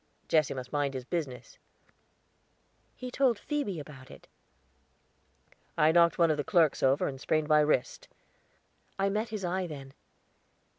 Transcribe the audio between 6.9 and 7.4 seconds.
and